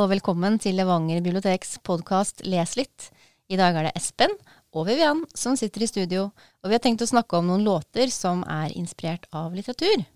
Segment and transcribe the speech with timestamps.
[0.00, 3.10] Og velkommen til Levanger biblioteks podkast Les litt.
[3.52, 4.32] I dag er det Espen
[4.72, 8.08] og Vivian som sitter i studio, og vi har tenkt å snakke om noen låter
[8.08, 10.06] som er inspirert av litteratur.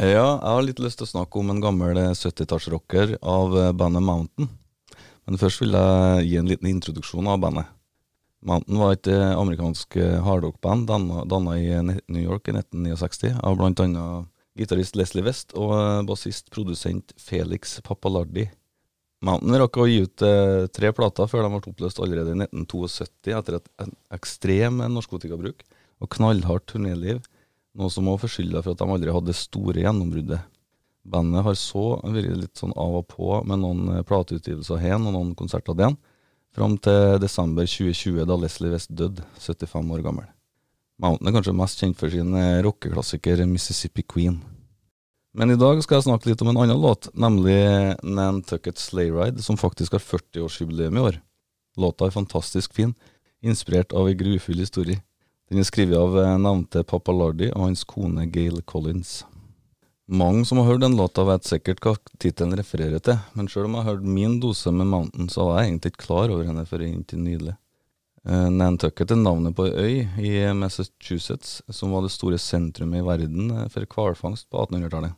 [0.00, 4.48] Ja, jeg har litt lyst til å snakke om en gammel 70-tallsrocker av bandet Mountain.
[5.28, 7.68] Men først vil jeg gi en liten introduksjon av bandet.
[8.42, 10.90] Mountain var et amerikansk hardrock-band
[11.30, 14.08] danna i New York i 1969 av bl.a.
[14.58, 15.76] gitarist Leslie West og
[16.10, 18.48] bassist-produsent Felix Pappalardi.
[19.22, 23.36] Mountain rakk å gi ut eh, tre plater før de ble oppløst allerede i 1972
[23.38, 23.68] etter et,
[24.14, 25.62] ekstrem narkotikabruk
[26.02, 27.20] og knallhardt turnéliv,
[27.78, 30.42] noe som også forskylda for at de aldri hadde det store gjennombruddet.
[31.02, 35.14] Bandet har så vært litt sånn av og på med noen eh, plateutgivelser hen og
[35.14, 35.94] noen konserter den,
[36.52, 40.26] fram til desember 2020 da Leslie West døde, 75 år gammel.
[41.02, 44.42] Mountain er kanskje mest kjent for sin eh, rockeklassiker Mississippi Queen.
[45.32, 47.56] Men i dag skal jeg snakke litt om en annen låt, nemlig
[48.04, 51.20] Nantucket Sleigh Ride, som faktisk har 40-årsjubileum i år.
[51.80, 52.92] Låta er fantastisk fin,
[53.40, 55.00] inspirert av ei grufull historie.
[55.48, 59.22] Den er skrevet av eh, nevnte Papa Lardy og hans kone Gail Collins.
[60.12, 63.78] Mange som har hørt den låta, vet sikkert hva tittelen refererer til, men sjøl om
[63.78, 66.66] jeg har hørt min dose med Mountain, så var jeg egentlig ikke klar over henne
[66.68, 67.56] før inntil nylig.
[68.28, 73.06] Uh, Nantucket er navnet på ei øy i Massachusetts som var det store sentrumet i
[73.06, 75.16] verden eh, for hvalfangst på 1800-tallet.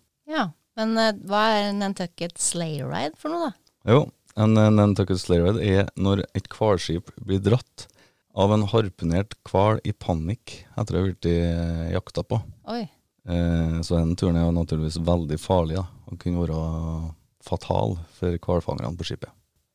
[0.78, 3.92] Men uh, hva er en Nantucket Sleigh Ride for noe, da?
[3.94, 4.00] Jo,
[4.40, 7.88] en Nantucket Sleigh Ride er når et hvalskip blir dratt
[8.34, 12.40] av en harpunert hval i panikk etter å ha blitt uh, jakta på.
[12.74, 12.82] Oi.
[13.24, 17.12] Uh, så den turen er jo naturligvis veldig farlig, da, og kunne være
[17.44, 19.30] fatal for hvalfangerne på skipet.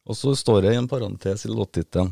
[0.09, 2.11] Og så står det i en parentes i låttittelen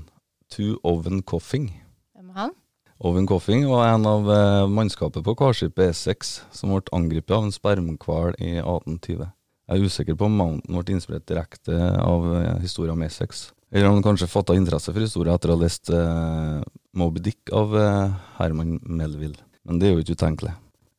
[0.54, 1.72] 'To Oven Coffing'.
[2.16, 2.56] Hvem er han?
[3.00, 7.54] Owen Coffing var en av eh, mannskapet på karskipet E6 som ble angrepet av en
[7.54, 9.28] spermhval i 1820.
[9.68, 13.90] Jeg er usikker på om Mountain ble inspirert direkte av eh, historien om E6, eller
[13.90, 16.64] om han kanskje fatta interesse for historien etter å ha lest uh,
[16.98, 19.44] Moby Dick av uh, Herman Melville.
[19.68, 20.56] Men det er jo ikke utenkelig.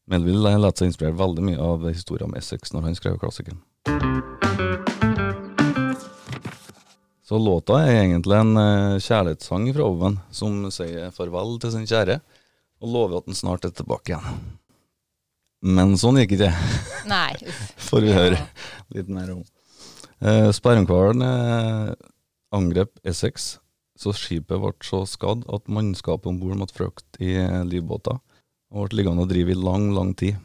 [0.08, 3.64] Melville har latt seg inspirere veldig mye av historien om E6 når han skrev klassikeren.
[7.28, 12.22] Så låta er egentlig en uh, kjærlighetssang fra Oven, som sier farvel til sin kjære,
[12.80, 14.36] og lover at han snart er tilbake igjen.
[15.76, 16.48] Men sånn gikk det.
[17.10, 17.58] Nei, uff.
[17.90, 18.38] Får vi høre
[18.96, 19.42] litt mer om.
[20.24, 21.90] Eh, Spermhvalen eh,
[22.56, 23.58] angrep Essex,
[23.98, 27.34] så skipet ble så skadd at mannskapet om bord måtte flykte i
[27.68, 28.16] livbåter,
[28.72, 30.40] og ble liggende og drive i lang, lang tid.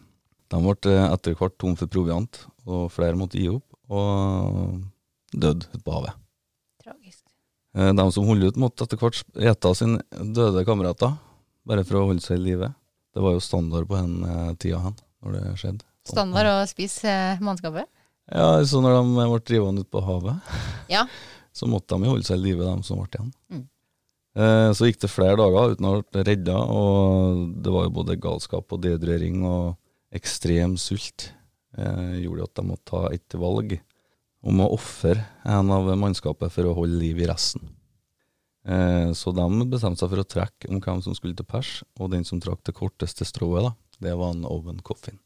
[0.52, 4.84] De ble etter hvert tom for proviant, og flere måtte gi opp, og
[5.32, 6.20] døde ute på havet.
[7.76, 10.02] Eh, De som holdt ut, måtte etter hvert ete sine
[10.36, 11.16] døde kamerater,
[11.66, 12.70] bare for å holde seg i live.
[13.14, 15.86] Det var jo standard på den eh, tida hen, når det skjedde.
[16.10, 17.88] Standard å spise eh, mannskapet?
[18.32, 20.54] Ja, så når de ble drivende ut på havet,
[20.96, 21.06] Ja.
[21.54, 23.32] så måtte de jo holde seg i live, de som ble igjen.
[23.54, 23.64] Mm.
[24.74, 28.16] Så gikk det flere dager uten å ha blitt redda, og det var jo både
[28.18, 29.76] galskap og dehydrering og
[30.18, 31.28] ekstrem sult.
[31.78, 33.76] Eh, gjorde at de måtte ta et valg
[34.44, 35.16] om å ofre
[35.48, 37.64] en av mannskapet for å holde liv i resten.
[38.68, 42.12] Eh, så de bestemte seg for å trekke om hvem som skulle til pers, og
[42.14, 45.20] den som trakk det korteste strået, da, det var en Owen Coffin.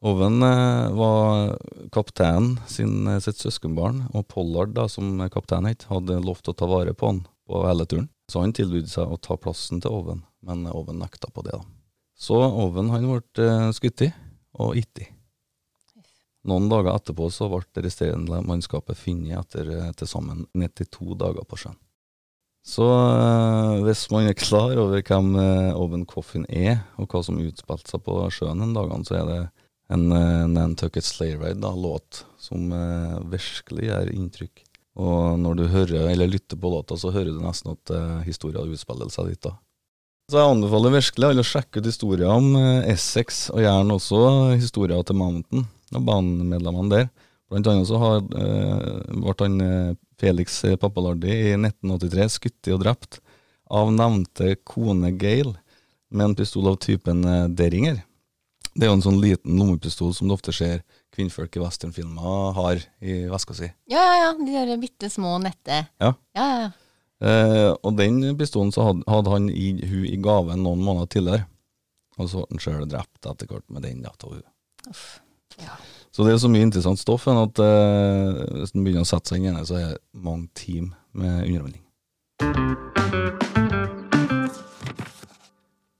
[0.00, 1.58] Owen eh, var
[1.92, 6.70] kapteinen sin, eh, sitt søskenbarn, og Pollard, da, som kaptein het, hadde lovt å ta
[6.70, 8.08] vare på han på hele turen.
[8.30, 11.58] Så han tilbød seg å ta plassen til Oven, men Oven nekta på det.
[11.58, 11.66] da.
[12.20, 14.10] Så Oven han ble eh, skutt i
[14.60, 15.08] og gitt i.
[16.48, 21.44] Noen dager etterpå så ble det resterende mannskapet funnet etter eh, til sammen 92 dager
[21.44, 21.76] på sjøen.
[22.64, 27.40] Så eh, hvis man er klar over hvem eh, Owen Coffin er, og hva som
[27.40, 29.40] utspilte seg på sjøen den dagen, så er det
[29.90, 30.04] en
[30.54, 32.68] Nantucket Sleigh Ride, da, låt som
[33.26, 34.60] virkelig gjør inntrykk.
[35.02, 37.90] Og når du hører eller lytter på låta, så hører du nesten at
[38.22, 39.40] historien utspiller seg dit.
[39.42, 39.56] da.
[40.30, 42.54] Så jeg anbefaler virkelig alle å sjekke ut historier om
[42.86, 44.22] Essex, og gjerne også
[44.62, 45.66] historier til Mountain
[45.96, 47.08] og banemedlemmene der.
[47.50, 53.20] Blant annet så har, eh, ble han eh, Felix Pappalardi i 1983 skutt og drept
[53.70, 55.54] av nevnte kone Gail
[56.10, 57.22] med en pistol av typen
[57.54, 58.02] Deringer.
[58.74, 60.82] Det er jo en sånn liten lommepistol som du ofte ser
[61.14, 63.70] kvinnfolk i westernfilmer har i veska si.
[63.90, 64.30] Ja, ja, ja.
[64.38, 65.84] De der bitte små nette.
[65.98, 66.14] Ja.
[66.36, 66.68] Ja, ja.
[67.20, 71.48] Eh, og den pistolen så hadde, hadde han i, hun i gave noen måneder tidligere.
[72.18, 74.04] Og så ble han sjøl drept etter hvert med den.
[74.06, 75.02] Da, av.
[75.62, 75.76] Ja.
[76.10, 79.30] Så det er så mye interessant stoff enn at eh, hvis en begynner å sette
[79.30, 81.84] seg inn i det, så er det mange team med underholdning.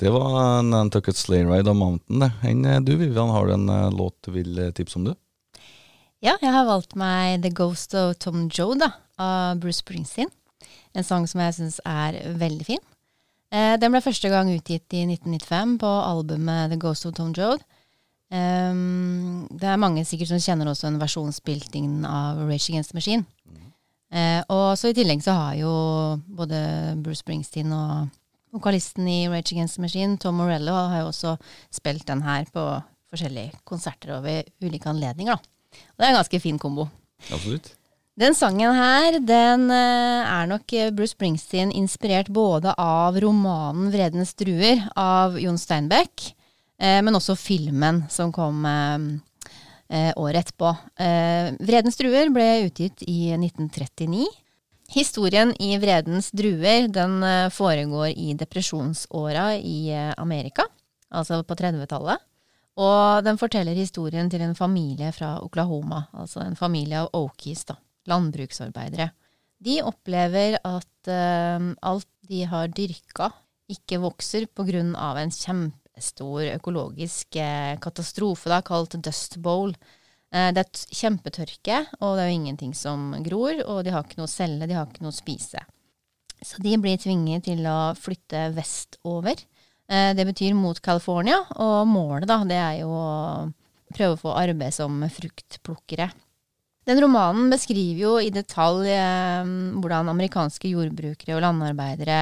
[0.00, 2.24] Det var Nantucket Sleigh Ride av Mountain.
[2.42, 5.14] Enn eh, du, Vivian, har du en eh, låt du vil eh, tipse om, du?
[6.24, 8.90] Ja, jeg har valgt meg The Ghost of Tom Joe da,
[9.20, 10.32] av Bruce Springsteen.
[10.96, 12.82] En sang som jeg syns er veldig fin.
[13.52, 17.58] Eh, den ble første gang utgitt i 1995 på albumet The Ghost of Tom Joe.
[18.30, 22.92] Um, det er mange sikkert som kjenner også en versjon spilt inn av Rage Against
[22.92, 23.26] the Machine.
[24.10, 25.72] Eh, og så i tillegg så har jo
[26.34, 26.58] både
[26.98, 28.08] Bruce Springsteen og
[28.54, 31.36] vokalisten i Rage Against the Machine, Tom Morello, har jo også
[31.70, 32.64] spilt den her på
[33.10, 35.78] forskjellige konserter og ved ulike anledninger, da.
[35.94, 36.88] Og det er en ganske fin kombo.
[37.30, 37.70] Absolutt.
[38.18, 44.88] Den sangen her, den eh, er nok Bruce Springsteen inspirert både av romanen 'Vredens druer'
[44.98, 46.34] av Jon Steinbeck,
[46.80, 48.64] men også filmen som kom
[49.90, 50.70] eh, året etterpå.
[50.96, 54.26] Eh, 'Vredens druer' ble utgitt i 1939.
[54.90, 60.66] Historien i 'Vredens druer' den eh, foregår i depresjonsåra i eh, Amerika,
[61.10, 62.18] altså på 30-tallet.
[62.80, 67.76] Og den forteller historien til en familie fra Oklahoma, altså en familie av Okies, da,
[68.08, 69.10] landbruksarbeidere.
[69.60, 73.28] De opplever at uh, alt de har dyrka,
[73.68, 75.34] ikke vokser på grunn av en
[76.00, 79.74] kjempestor økologisk uh, katastrofe, da, kalt Dust Bowl.
[80.32, 84.20] Uh, det er kjempetørke, og det er jo ingenting som gror, og de har ikke
[84.20, 85.60] noe å selge, de har ikke noe å spise.
[86.40, 89.36] Så de blir tvinget til å flytte vestover.
[89.90, 93.50] Eh, det betyr mot California, og målet da, det er jo å
[93.92, 96.08] prøve å få arbeid som fruktplukkere.
[96.88, 99.50] Den romanen beskriver jo i detalj eh,
[99.82, 102.20] hvordan amerikanske jordbrukere og landarbeidere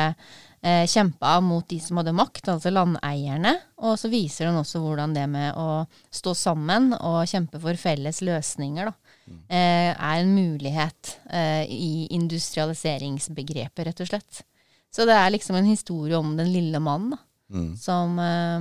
[0.62, 3.55] eh, kjempa mot de som hadde makt, altså landeierne.
[3.82, 8.20] Og så viser den også hvordan det med å stå sammen og kjempe for felles
[8.26, 8.94] løsninger da,
[9.49, 14.43] eh, er en mulighet eh, i industrialiseringsbegrepet, rett og slett.
[14.90, 17.10] Så det er liksom en historie om den lille mannen.
[17.16, 17.76] da Mm.
[17.81, 18.60] som eh,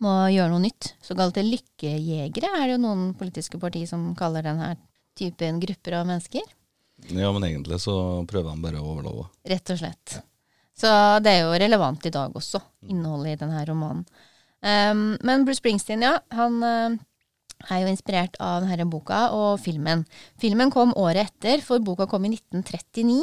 [0.00, 0.94] må gjøre noe nytt.
[1.04, 4.70] Såkalte lykkejegere er det jo noen politiske partier som kaller denne
[5.18, 6.46] typen grupper av mennesker.
[7.12, 7.94] Ja, men egentlig så
[8.24, 9.26] prøver han bare å overleve.
[9.44, 10.22] Rett og slett.
[10.78, 10.90] Så
[11.22, 14.04] det er jo relevant i dag også, innholdet i denne romanen.
[14.62, 16.94] Um, men Bruce Springsteen, ja, han uh,
[17.68, 20.06] er jo inspirert av denne boka og filmen.
[20.40, 23.20] Filmen kom året etter, for boka kom i 1939.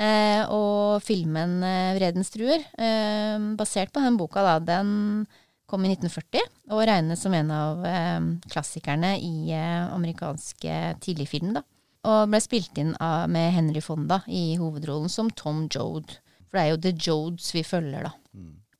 [0.00, 5.26] Uh, og filmen uh, 'Vredens truer', eh, basert på den boka, da, den
[5.72, 6.42] kom i 1940
[6.72, 8.20] og regnes som en av eh,
[8.52, 11.54] klassikerne i eh, amerikanske tidligfilm.
[11.56, 11.64] da.
[12.08, 16.18] Og ble spilt inn av, med Henry Fonda i hovedrollen som Tom Jode.
[16.52, 18.12] For det er jo The Jodes vi følger, da.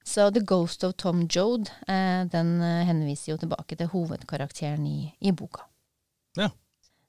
[0.05, 5.07] Så The Ghost of Tom Jode, eh, den eh, henviser jo tilbake til hovedkarakteren i,
[5.23, 5.63] i boka.
[6.37, 6.51] Ja.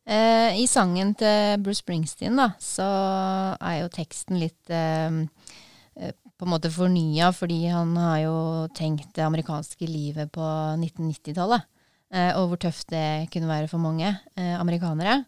[0.05, 2.85] Eh, I sangen til Bruce Springsteen da, så
[3.57, 5.19] er jo teksten litt eh,
[5.97, 8.37] eh, på en måte fornya, fordi han har jo
[8.77, 10.45] tenkt det amerikanske livet på
[10.77, 11.65] 1990-tallet.
[12.13, 15.23] Eh, og hvor tøft det kunne være for mange amerikanere.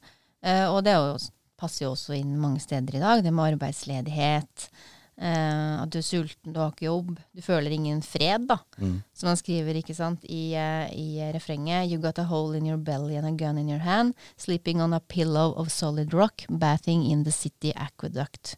[0.45, 1.17] Eh, og det er jo,
[1.57, 4.69] passer jo også inn mange steder i dag, det med arbeidsledighet.
[5.15, 7.13] Eh, at du er sulten, du har ikke jobb.
[7.31, 8.57] Du føler ingen fred, da.
[8.81, 8.97] Mm.
[9.15, 11.87] Som han skriver ikke sant, i, uh, i refrenget.
[11.87, 14.15] You got a hole in your belly and a gun in your hand.
[14.35, 16.43] Sleeping on a pillow of solid rock.
[16.49, 18.57] Bathing in the city aqueduct.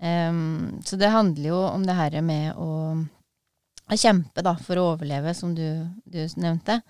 [0.00, 2.96] Um, så det handler jo om det her med å,
[3.84, 6.80] å kjempe da, for å overleve, som du, du nevnte.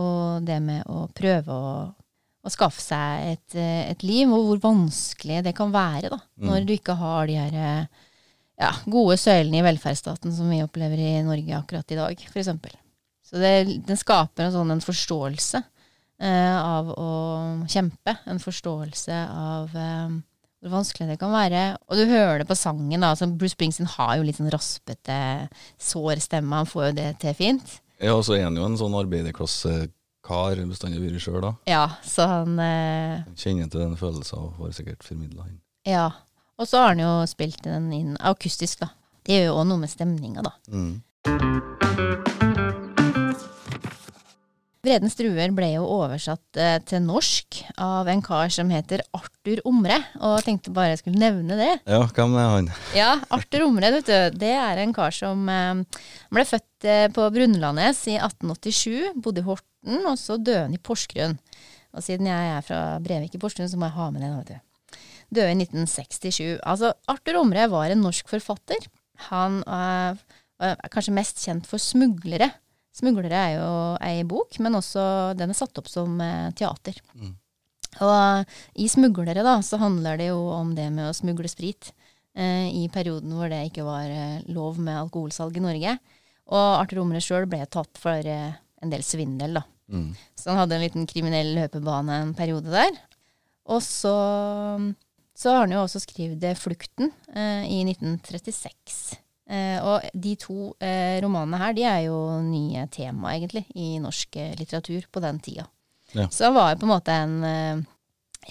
[0.00, 1.72] Og det med å prøve å,
[2.40, 6.78] å skaffe seg et, et liv, og hvor vanskelig det kan være da, når du
[6.78, 7.88] ikke har de her
[8.60, 12.50] ja, gode søylene i velferdsstaten som vi opplever i Norge akkurat i dag, f.eks.
[13.30, 13.52] Så det,
[13.86, 17.10] den skaper en sånn en forståelse eh, av å
[17.70, 18.16] kjempe.
[18.28, 20.18] En forståelse av eh,
[20.60, 21.62] hvor vanskelig det kan være.
[21.88, 23.00] Og du hører det på sangen.
[23.00, 25.20] da, altså Bruce Springsteen har jo litt sånn raspete,
[25.80, 26.60] sår stemme.
[26.60, 27.78] Han får jo det til fint.
[28.00, 31.54] Ja, og så er han jo en sånn arbeiderklassekar bestandig vært sjøl, da.
[31.68, 35.60] Ja, så han eh, Kjenner til den følelsen og får sikkert formidla den.
[35.88, 36.10] Ja.
[36.60, 38.90] Og så har han jo spilt den inn akustisk, da.
[39.24, 40.52] Det gjør jo òg noe med stemninga, da.
[40.68, 41.00] Mm.
[44.84, 49.98] Vredens druer ble jo oversatt eh, til norsk av en kar som heter Arthur Omre,
[50.20, 51.72] og jeg tenkte bare jeg skulle nevne det.
[51.84, 52.70] Ja, hvem er han?
[52.96, 56.00] Ja, Arthur Omre, vet du, det er en kar som eh,
[56.32, 60.80] ble født eh, på Brunlandnes i 1887, bodde i Horten, og så døde han i
[60.80, 61.36] Porsgrunn.
[61.96, 64.52] Og siden jeg er fra Brevik i Porsgrunn, så må jeg ha med den, vet
[64.52, 64.66] du.
[65.30, 66.58] Døde i 1967.
[66.66, 68.88] Altså, Arthur Omre var en norsk forfatter.
[69.30, 70.18] Han øh,
[70.66, 72.50] er kanskje mest kjent for smuglere.
[72.96, 73.70] Smuglere er jo
[74.02, 75.02] ei bok, men også
[75.38, 76.98] den er satt opp som eh, teater.
[77.14, 77.36] Mm.
[78.06, 81.90] Og i Smuglere da, så handler det jo om det med å smugle sprit
[82.38, 85.96] eh, i perioden hvor det ikke var eh, lov med alkoholsalg i Norge.
[86.50, 89.64] Og Arthur Omre sjøl ble tatt for eh, en del svindel, da.
[89.90, 90.10] Mm.
[90.38, 92.94] Så han hadde en liten kriminell løpebane en periode der.
[93.70, 94.14] Og så,
[95.40, 99.18] så har han jo også skrevet 'Flukten' eh, i 1936.
[99.50, 104.36] Eh, og de to eh, romanene her de er jo nye tema, egentlig, i norsk
[104.36, 105.64] eh, litteratur på den tida.
[106.12, 106.28] Ja.
[106.28, 107.80] Så han var jo på en måte en eh,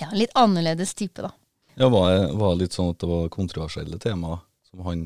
[0.02, 1.32] ja, litt annerledes type, da.
[1.80, 5.06] Ja, var var litt sånn at det var kontroversielle temaer som han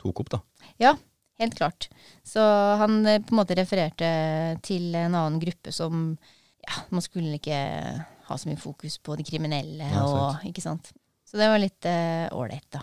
[0.00, 0.40] tok opp, da?
[0.82, 0.94] Ja,
[1.38, 1.90] helt klart.
[2.26, 2.40] Så
[2.80, 4.08] han eh, på en måte refererte
[4.66, 6.16] til en annen gruppe som
[6.60, 7.56] Ja, man skulle ikke
[8.28, 10.90] ha så mye fokus på de kriminelle Ja, og Ikke sant.
[11.30, 12.80] Så det var litt ålreit, da,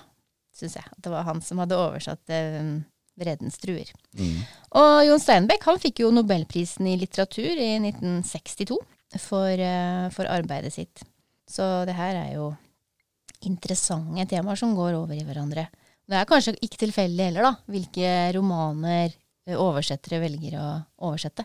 [0.56, 0.88] syns jeg.
[0.88, 2.77] At det var han som hadde oversatt uh,
[3.18, 3.89] Vredens truer.
[4.16, 4.38] Mm.
[4.77, 8.77] Og Jon Steinbeck han fikk jo nobelprisen i litteratur i 1962
[9.24, 11.04] for, uh, for arbeidet sitt.
[11.50, 12.51] Så det her er jo
[13.48, 15.68] interessante temaer som går over i hverandre.
[16.08, 20.68] Det er kanskje ikke tilfeldig heller, da, hvilke romaner eh, oversettere velger å
[21.10, 21.44] oversette.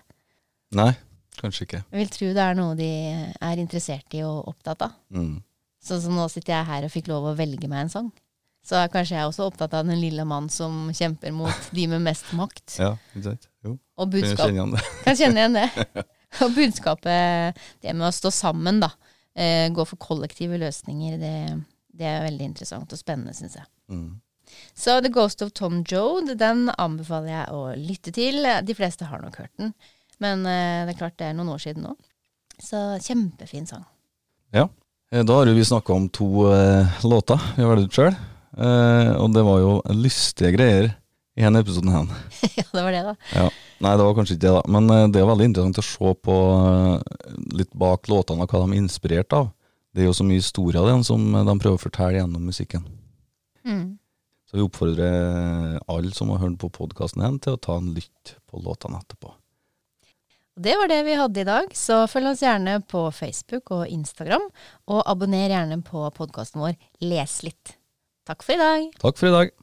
[0.78, 0.92] Nei,
[1.40, 1.80] kanskje ikke.
[1.90, 2.90] Jeg vil tro det er noe de
[3.34, 4.94] er interessert i og opptatt av.
[5.14, 5.40] Mm.
[5.82, 8.10] Sånn som nå sitter jeg her og fikk lov å velge meg en sang.
[8.62, 12.04] Så er kanskje jeg også opptatt av den lille mann som kjemper mot de med
[12.04, 12.78] mest makt.
[12.78, 13.48] Ja, exakt.
[13.66, 16.06] Jo, Og kan jeg kjenne kjenne igjen det.
[16.42, 18.92] Og budskapet, det med å stå sammen, da.
[19.36, 21.34] Eh, gå for kollektive løsninger, det,
[21.92, 23.68] det er veldig interessant og spennende, syns jeg.
[23.92, 24.20] Mm.
[24.76, 28.48] Så The Ghost of Tom Joad, den anbefaler jeg å lytte til.
[28.64, 29.72] De fleste har nok hørt den,
[30.24, 31.96] men eh, det er klart det er noen år siden nå.
[32.62, 33.84] Så kjempefin sang.
[34.54, 34.68] Ja.
[35.12, 38.14] Eh, Da har vi snakka om to eh, låter vi har valgt ut sjøl.
[38.56, 40.92] Eh, og det var jo lystige greier
[41.36, 41.92] i denne episoden.
[41.92, 42.06] her.
[42.58, 43.14] ja, det var det, da.
[43.34, 43.48] Ja.
[43.82, 44.62] Nei, det var kanskje ikke det, da.
[44.68, 46.36] Men det er veldig interessant å se på
[47.58, 49.50] litt bak låtene og hva de er inspirert av.
[49.92, 52.84] Det er jo så mye historie av den som de prøver å fortelle gjennom musikken.
[53.68, 53.98] Mm.
[54.48, 58.60] Så vi oppfordrer alle som har hørt på podkasten til å ta en lytt på
[58.64, 59.32] låtene etterpå.
[60.54, 64.44] Det var det vi hadde i dag, så følg oss gjerne på Facebook og Instagram,
[64.92, 67.78] og abonner gjerne på podkasten vår Les litt.
[68.28, 68.90] Takk for i dag.
[69.00, 69.54] Takk for i dag.